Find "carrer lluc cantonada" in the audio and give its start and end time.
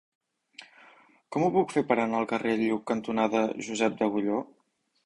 2.35-3.47